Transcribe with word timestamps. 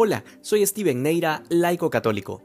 Hola, 0.00 0.22
soy 0.42 0.64
Steven 0.64 1.02
Neira, 1.02 1.42
laico 1.48 1.90
católico. 1.90 2.40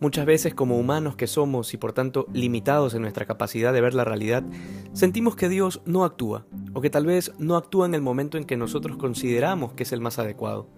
Muchas 0.00 0.26
veces 0.26 0.52
como 0.52 0.78
humanos 0.78 1.16
que 1.16 1.26
somos 1.26 1.72
y 1.72 1.78
por 1.78 1.94
tanto 1.94 2.26
limitados 2.34 2.92
en 2.92 3.00
nuestra 3.00 3.24
capacidad 3.24 3.72
de 3.72 3.80
ver 3.80 3.94
la 3.94 4.04
realidad, 4.04 4.44
sentimos 4.92 5.34
que 5.34 5.48
Dios 5.48 5.80
no 5.86 6.04
actúa, 6.04 6.44
o 6.74 6.82
que 6.82 6.90
tal 6.90 7.06
vez 7.06 7.32
no 7.38 7.56
actúa 7.56 7.86
en 7.86 7.94
el 7.94 8.02
momento 8.02 8.36
en 8.36 8.44
que 8.44 8.58
nosotros 8.58 8.98
consideramos 8.98 9.72
que 9.72 9.84
es 9.84 9.92
el 9.92 10.02
más 10.02 10.18
adecuado. 10.18 10.68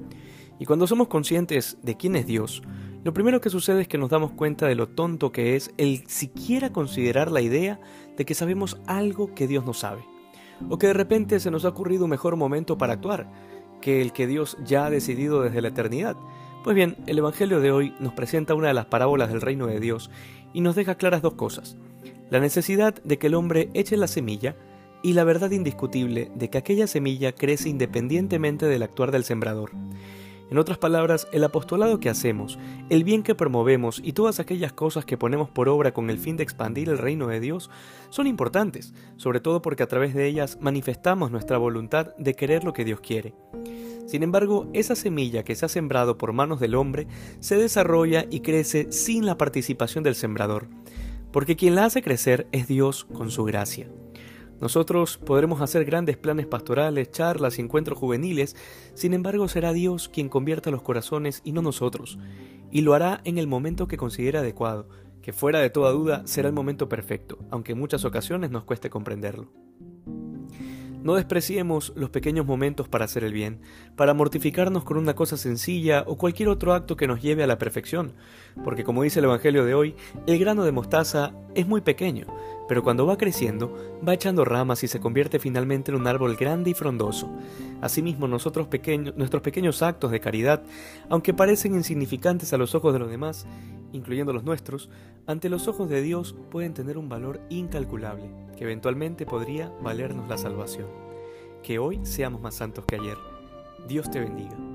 Y 0.60 0.64
cuando 0.64 0.86
somos 0.86 1.08
conscientes 1.08 1.76
de 1.82 1.96
quién 1.96 2.14
es 2.14 2.24
Dios, 2.24 2.62
lo 3.02 3.12
primero 3.12 3.40
que 3.40 3.50
sucede 3.50 3.82
es 3.82 3.88
que 3.88 3.98
nos 3.98 4.10
damos 4.10 4.30
cuenta 4.30 4.68
de 4.68 4.76
lo 4.76 4.90
tonto 4.90 5.32
que 5.32 5.56
es 5.56 5.72
el 5.76 6.06
siquiera 6.06 6.72
considerar 6.72 7.32
la 7.32 7.40
idea 7.40 7.80
de 8.16 8.24
que 8.24 8.36
sabemos 8.36 8.80
algo 8.86 9.34
que 9.34 9.48
Dios 9.48 9.66
no 9.66 9.74
sabe, 9.74 10.04
o 10.68 10.78
que 10.78 10.86
de 10.86 10.92
repente 10.92 11.40
se 11.40 11.50
nos 11.50 11.64
ha 11.64 11.70
ocurrido 11.70 12.04
un 12.04 12.10
mejor 12.10 12.36
momento 12.36 12.78
para 12.78 12.92
actuar, 12.92 13.28
que 13.80 14.00
el 14.00 14.12
que 14.12 14.26
Dios 14.26 14.56
ya 14.64 14.86
ha 14.86 14.90
decidido 14.90 15.42
desde 15.42 15.62
la 15.62 15.68
eternidad. 15.68 16.16
Pues 16.62 16.76
bien, 16.76 16.96
el 17.06 17.18
Evangelio 17.18 17.60
de 17.60 17.72
hoy 17.72 17.94
nos 18.00 18.12
presenta 18.12 18.54
una 18.54 18.68
de 18.68 18.74
las 18.74 18.86
parábolas 18.86 19.30
del 19.30 19.40
reino 19.40 19.66
de 19.66 19.80
Dios 19.80 20.10
y 20.52 20.60
nos 20.60 20.74
deja 20.74 20.96
claras 20.96 21.22
dos 21.22 21.34
cosas. 21.34 21.76
La 22.28 22.40
necesidad 22.40 22.94
de 23.02 23.18
que 23.18 23.28
el 23.28 23.34
hombre 23.34 23.70
eche 23.74 23.96
la 23.96 24.06
semilla 24.06 24.56
y 25.02 25.14
la 25.14 25.24
verdad 25.24 25.50
indiscutible 25.50 26.30
de 26.34 26.50
que 26.50 26.58
aquella 26.58 26.86
semilla 26.86 27.32
crece 27.32 27.68
independientemente 27.68 28.66
del 28.66 28.82
actuar 28.82 29.10
del 29.10 29.24
sembrador. 29.24 29.72
En 30.50 30.58
otras 30.58 30.78
palabras, 30.78 31.28
el 31.32 31.44
apostolado 31.44 32.00
que 32.00 32.10
hacemos, 32.10 32.58
el 32.88 33.04
bien 33.04 33.22
que 33.22 33.36
promovemos 33.36 34.00
y 34.04 34.14
todas 34.14 34.40
aquellas 34.40 34.72
cosas 34.72 35.04
que 35.04 35.16
ponemos 35.16 35.48
por 35.48 35.68
obra 35.68 35.94
con 35.94 36.10
el 36.10 36.18
fin 36.18 36.36
de 36.36 36.42
expandir 36.42 36.88
el 36.88 36.98
reino 36.98 37.28
de 37.28 37.38
Dios 37.38 37.70
son 38.10 38.26
importantes, 38.26 38.92
sobre 39.16 39.38
todo 39.38 39.62
porque 39.62 39.84
a 39.84 39.88
través 39.88 40.12
de 40.12 40.26
ellas 40.26 40.58
manifestamos 40.60 41.30
nuestra 41.30 41.56
voluntad 41.56 42.16
de 42.16 42.34
querer 42.34 42.64
lo 42.64 42.72
que 42.72 42.84
Dios 42.84 43.00
quiere. 43.00 43.32
Sin 44.10 44.24
embargo, 44.24 44.68
esa 44.72 44.96
semilla 44.96 45.44
que 45.44 45.54
se 45.54 45.64
ha 45.64 45.68
sembrado 45.68 46.18
por 46.18 46.32
manos 46.32 46.58
del 46.58 46.74
hombre 46.74 47.06
se 47.38 47.56
desarrolla 47.56 48.26
y 48.28 48.40
crece 48.40 48.90
sin 48.90 49.24
la 49.24 49.38
participación 49.38 50.02
del 50.02 50.16
sembrador, 50.16 50.66
porque 51.30 51.54
quien 51.54 51.76
la 51.76 51.84
hace 51.84 52.02
crecer 52.02 52.48
es 52.50 52.66
Dios 52.66 53.04
con 53.04 53.30
su 53.30 53.44
gracia. 53.44 53.88
Nosotros 54.60 55.16
podremos 55.16 55.60
hacer 55.60 55.84
grandes 55.84 56.16
planes 56.16 56.48
pastorales, 56.48 57.12
charlas 57.12 57.60
y 57.60 57.62
encuentros 57.62 58.00
juveniles, 58.00 58.56
sin 58.94 59.14
embargo 59.14 59.46
será 59.46 59.72
Dios 59.72 60.08
quien 60.08 60.28
convierta 60.28 60.72
los 60.72 60.82
corazones 60.82 61.40
y 61.44 61.52
no 61.52 61.62
nosotros, 61.62 62.18
y 62.72 62.80
lo 62.80 62.94
hará 62.94 63.20
en 63.22 63.38
el 63.38 63.46
momento 63.46 63.86
que 63.86 63.96
considere 63.96 64.38
adecuado, 64.38 64.88
que 65.22 65.32
fuera 65.32 65.60
de 65.60 65.70
toda 65.70 65.92
duda 65.92 66.26
será 66.26 66.48
el 66.48 66.54
momento 66.54 66.88
perfecto, 66.88 67.38
aunque 67.48 67.72
en 67.72 67.78
muchas 67.78 68.04
ocasiones 68.04 68.50
nos 68.50 68.64
cueste 68.64 68.90
comprenderlo. 68.90 69.52
No 71.02 71.14
despreciemos 71.14 71.94
los 71.96 72.10
pequeños 72.10 72.44
momentos 72.44 72.86
para 72.86 73.06
hacer 73.06 73.24
el 73.24 73.32
bien, 73.32 73.60
para 73.96 74.12
mortificarnos 74.12 74.84
con 74.84 74.98
una 74.98 75.14
cosa 75.14 75.38
sencilla 75.38 76.04
o 76.06 76.18
cualquier 76.18 76.50
otro 76.50 76.74
acto 76.74 76.96
que 76.96 77.06
nos 77.06 77.22
lleve 77.22 77.42
a 77.42 77.46
la 77.46 77.56
perfección, 77.56 78.12
porque 78.64 78.84
como 78.84 79.02
dice 79.02 79.20
el 79.20 79.24
Evangelio 79.24 79.64
de 79.64 79.74
hoy, 79.74 79.94
el 80.26 80.38
grano 80.38 80.62
de 80.62 80.72
mostaza 80.72 81.32
es 81.54 81.66
muy 81.66 81.80
pequeño, 81.80 82.26
pero 82.68 82.82
cuando 82.82 83.06
va 83.06 83.16
creciendo, 83.16 83.74
va 84.06 84.12
echando 84.12 84.44
ramas 84.44 84.84
y 84.84 84.88
se 84.88 85.00
convierte 85.00 85.38
finalmente 85.38 85.90
en 85.90 85.96
un 85.96 86.06
árbol 86.06 86.36
grande 86.36 86.70
y 86.70 86.74
frondoso. 86.74 87.30
Asimismo, 87.80 88.28
nosotros 88.28 88.68
pequeños, 88.68 89.16
nuestros 89.16 89.42
pequeños 89.42 89.82
actos 89.82 90.10
de 90.10 90.20
caridad, 90.20 90.62
aunque 91.08 91.32
parecen 91.32 91.74
insignificantes 91.74 92.52
a 92.52 92.58
los 92.58 92.74
ojos 92.74 92.92
de 92.92 92.98
los 92.98 93.10
demás, 93.10 93.46
incluyendo 93.92 94.32
los 94.32 94.44
nuestros, 94.44 94.88
ante 95.26 95.48
los 95.48 95.68
ojos 95.68 95.88
de 95.88 96.02
Dios 96.02 96.34
pueden 96.50 96.74
tener 96.74 96.98
un 96.98 97.08
valor 97.08 97.40
incalculable, 97.50 98.30
que 98.56 98.64
eventualmente 98.64 99.26
podría 99.26 99.68
valernos 99.82 100.28
la 100.28 100.38
salvación. 100.38 100.88
Que 101.62 101.78
hoy 101.78 102.00
seamos 102.02 102.40
más 102.40 102.54
santos 102.54 102.84
que 102.86 102.96
ayer. 102.96 103.16
Dios 103.86 104.10
te 104.10 104.20
bendiga. 104.20 104.69